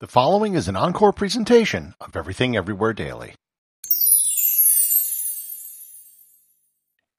[0.00, 3.34] The following is an encore presentation of Everything Everywhere Daily.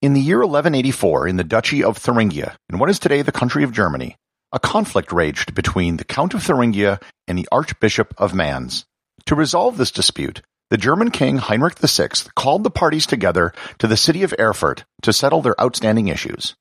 [0.02, 3.64] In the year 1184, in the Duchy of Thuringia, in what is today the country
[3.64, 4.16] of Germany,
[4.52, 8.84] a conflict raged between the Count of Thuringia and the Archbishop of Mainz.
[9.28, 10.42] To resolve this dispute,
[10.72, 15.14] the German king Heinrich VI called the parties together to the city of Erfurt to
[15.14, 16.56] settle their outstanding issues.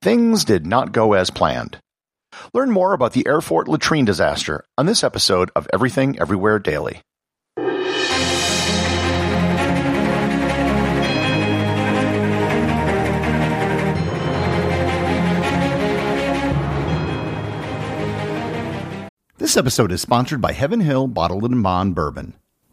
[0.00, 1.80] Things did not go as planned.
[2.52, 7.00] Learn more about the Erfurt latrine disaster on this episode of Everything Everywhere Daily.
[19.36, 22.34] This episode is sponsored by Heaven Hill Bottled in Bond Bourbon.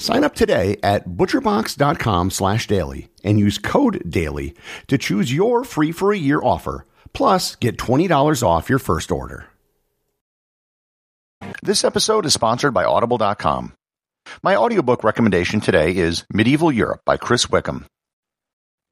[0.00, 4.54] Sign up today at butcherbox.com slash daily and use code DAILY
[4.88, 9.46] to choose your free for a year offer, plus get $20 off your first order.
[11.62, 13.74] This episode is sponsored by Audible.com.
[14.42, 17.84] My audiobook recommendation today is Medieval Europe by Chris Wickham.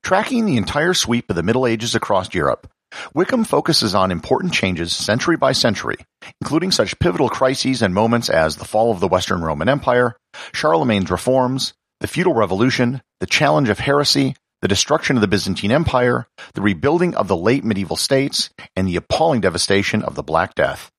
[0.02, 2.70] Tracking the entire sweep of the Middle Ages across Europe,
[3.15, 5.97] Wickham focuses on important changes century by century,
[6.41, 10.16] including such pivotal crises and moments as the fall of the Western Roman Empire,
[10.53, 16.27] Charlemagne's reforms, the feudal revolution, the challenge of heresy, the destruction of the Byzantine Empire,
[16.54, 20.91] the rebuilding of the late medieval states, and the appalling devastation of the Black Death.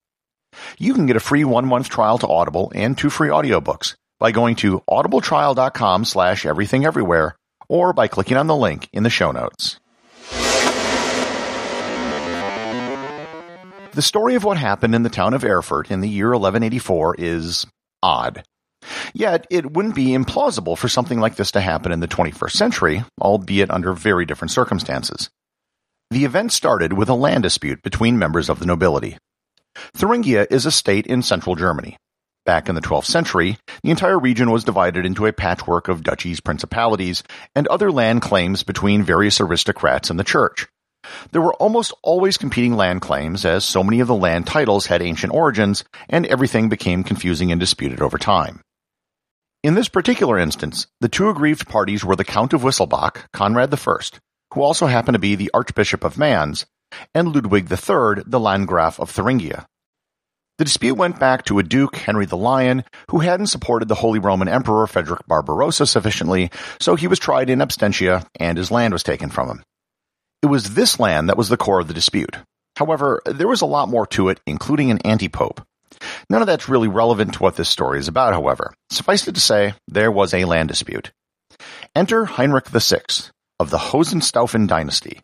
[0.78, 4.56] You can get a free one-month trial to Audible and two free audiobooks by going
[4.58, 7.36] to audibletrial.com slash everything everywhere
[7.68, 9.80] or by clicking on the link in the show notes.
[13.94, 17.66] The story of what happened in the town of Erfurt in the year 1184 is
[18.04, 18.44] odd.
[19.14, 23.04] Yet, it wouldn't be implausible for something like this to happen in the 21st century,
[23.20, 25.30] albeit under very different circumstances.
[26.12, 29.18] The event started with a land dispute between members of the nobility.
[29.96, 31.98] Thuringia is a state in central Germany.
[32.46, 36.40] Back in the 12th century, the entire region was divided into a patchwork of duchies,
[36.40, 37.24] principalities,
[37.56, 40.68] and other land claims between various aristocrats and the church.
[41.32, 45.02] There were almost always competing land claims, as so many of the land titles had
[45.02, 48.62] ancient origins, and everything became confusing and disputed over time.
[49.62, 53.96] In this particular instance, the two aggrieved parties were the Count of Wittelsbach, Conrad I,
[54.54, 56.66] who also happened to be the Archbishop of Mainz,
[57.14, 59.68] and Ludwig III, the Landgraf of Thuringia.
[60.58, 64.20] The dispute went back to a Duke, Henry the Lion, who hadn't supported the Holy
[64.20, 66.52] Roman Emperor Frederick Barbarossa sufficiently,
[66.82, 69.64] so he was tried in absentia and his land was taken from him.
[70.42, 72.36] It was this land that was the core of the dispute.
[72.78, 75.62] However, there was a lot more to it, including an anti-pope.
[76.30, 78.74] None of that's really relevant to what this story is about, however.
[78.90, 81.12] Suffice it to say, there was a land dispute.
[81.94, 83.02] Enter Heinrich VI
[83.60, 85.20] of the Hohenstaufen dynasty.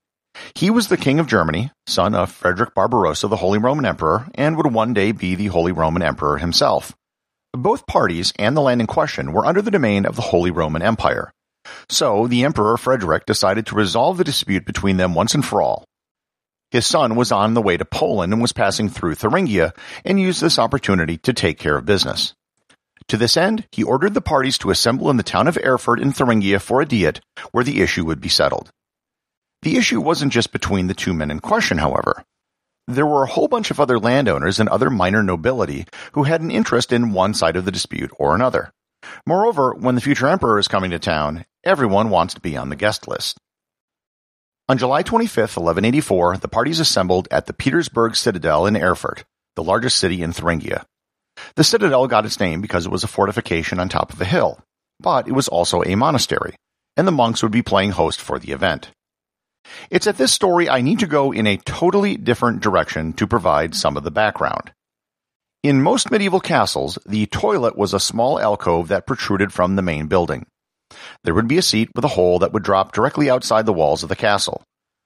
[0.53, 4.57] He was the king of Germany, son of Frederick Barbarossa, the Holy Roman Emperor, and
[4.57, 6.93] would one day be the Holy Roman Emperor himself.
[7.53, 10.81] Both parties and the land in question were under the domain of the Holy Roman
[10.81, 11.31] Empire.
[11.89, 15.85] So the Emperor Frederick decided to resolve the dispute between them once and for all.
[16.71, 19.73] His son was on the way to Poland and was passing through Thuringia
[20.03, 22.33] and used this opportunity to take care of business.
[23.09, 26.11] To this end, he ordered the parties to assemble in the town of Erfurt in
[26.11, 27.21] Thuringia for a diet
[27.51, 28.71] where the issue would be settled.
[29.61, 32.23] The issue wasn't just between the two men in question, however.
[32.87, 36.51] There were a whole bunch of other landowners and other minor nobility who had an
[36.51, 38.71] interest in one side of the dispute or another.
[39.27, 42.75] Moreover, when the future emperor is coming to town, everyone wants to be on the
[42.75, 43.39] guest list.
[44.69, 49.23] On July 25, 1184, the parties assembled at the Petersberg Citadel in Erfurt,
[49.55, 50.85] the largest city in Thuringia.
[51.55, 54.59] The citadel got its name because it was a fortification on top of a hill,
[54.99, 56.55] but it was also a monastery,
[56.95, 58.91] and the monks would be playing host for the event.
[59.89, 63.75] It's at this story I need to go in a totally different direction to provide
[63.75, 64.71] some of the background.
[65.65, 70.05] In most medieval castles, the toilet was a small alcove that protruded from the main
[70.05, 70.45] building.
[71.23, 74.03] There would be a seat with a hole that would drop directly outside the walls
[74.03, 74.61] of the castle.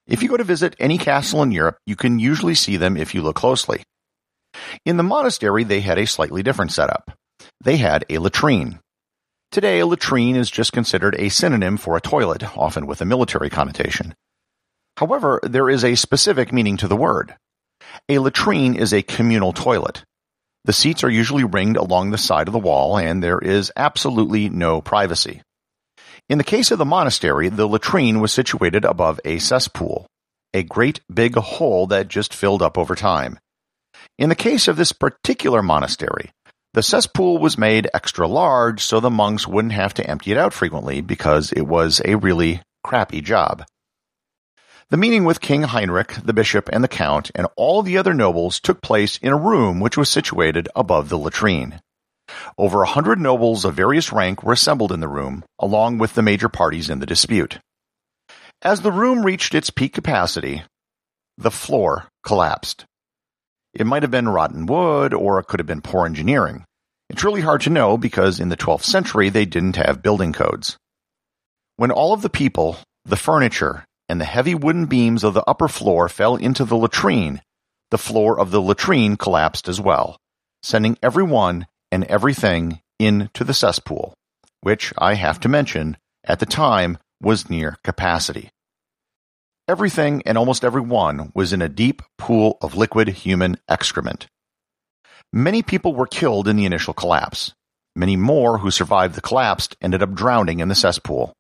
[0.05, 3.15] If you go to visit any castle in Europe, you can usually see them if
[3.15, 3.83] you look closely.
[4.83, 7.09] In the monastery, they had a slightly different setup.
[7.63, 8.81] They had a latrine.
[9.53, 13.49] Today, a latrine is just considered a synonym for a toilet, often with a military
[13.49, 14.13] connotation.
[14.97, 17.33] However, there is a specific meaning to the word.
[18.09, 20.03] A latrine is a communal toilet.
[20.65, 24.49] The seats are usually ringed along the side of the wall, and there is absolutely
[24.49, 25.41] no privacy.
[26.27, 30.05] In the case of the monastery, the latrine was situated above a cesspool,
[30.53, 33.39] a great big hole that just filled up over time.
[34.17, 36.31] In the case of this particular monastery,
[36.73, 40.53] the cesspool was made extra large so the monks wouldn't have to empty it out
[40.53, 43.63] frequently because it was a really crappy job.
[44.91, 48.59] The meeting with King Heinrich, the bishop, and the count, and all the other nobles
[48.59, 51.79] took place in a room which was situated above the latrine.
[52.57, 56.23] Over a hundred nobles of various rank were assembled in the room, along with the
[56.23, 57.59] major parties in the dispute.
[58.63, 60.63] As the room reached its peak capacity,
[61.37, 62.85] the floor collapsed.
[63.75, 66.65] It might have been rotten wood, or it could have been poor engineering.
[67.11, 70.77] It's really hard to know because in the 12th century they didn't have building codes.
[71.75, 75.67] When all of the people, the furniture, and the heavy wooden beams of the upper
[75.67, 77.41] floor fell into the latrine,
[77.91, 80.17] the floor of the latrine collapsed as well,
[80.63, 84.13] sending everyone and everything into the cesspool,
[84.61, 88.49] which I have to mention, at the time was near capacity.
[89.67, 94.27] Everything and almost everyone was in a deep pool of liquid human excrement.
[95.31, 97.53] Many people were killed in the initial collapse.
[97.95, 101.33] Many more who survived the collapse ended up drowning in the cesspool.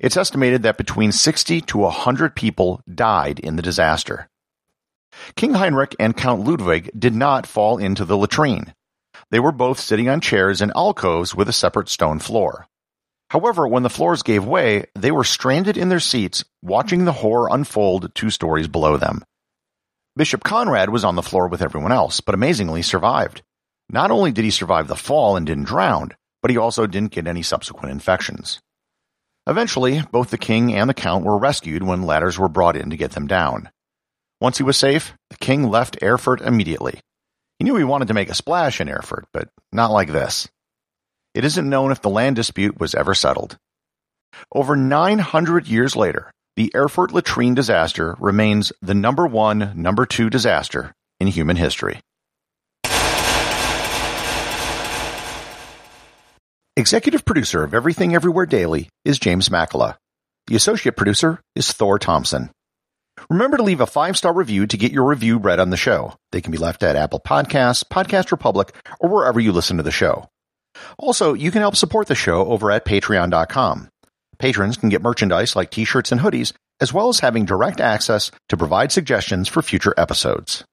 [0.00, 4.30] It's estimated that between 60 to 100 people died in the disaster.
[5.36, 8.72] King Heinrich and Count Ludwig did not fall into the latrine.
[9.30, 12.66] They were both sitting on chairs in alcoves with a separate stone floor.
[13.28, 17.48] However, when the floors gave way, they were stranded in their seats, watching the horror
[17.50, 19.22] unfold two stories below them.
[20.16, 23.42] Bishop Conrad was on the floor with everyone else, but amazingly survived.
[23.90, 27.26] Not only did he survive the fall and didn't drown, but he also didn't get
[27.26, 28.60] any subsequent infections.
[29.50, 32.96] Eventually, both the king and the count were rescued when ladders were brought in to
[32.96, 33.68] get them down.
[34.40, 37.00] Once he was safe, the king left Erfurt immediately.
[37.58, 40.48] He knew he wanted to make a splash in Erfurt, but not like this.
[41.34, 43.58] It isn't known if the land dispute was ever settled.
[44.54, 50.92] Over 900 years later, the Erfurt latrine disaster remains the number one, number two disaster
[51.18, 52.00] in human history.
[56.76, 59.96] Executive producer of Everything Everywhere Daily is James Makala.
[60.46, 62.50] The associate producer is Thor Thompson.
[63.28, 66.14] Remember to leave a five star review to get your review read on the show.
[66.30, 69.90] They can be left at Apple Podcasts, Podcast Republic, or wherever you listen to the
[69.90, 70.28] show.
[70.96, 73.88] Also, you can help support the show over at patreon.com.
[74.38, 78.30] Patrons can get merchandise like t shirts and hoodies, as well as having direct access
[78.48, 80.64] to provide suggestions for future episodes.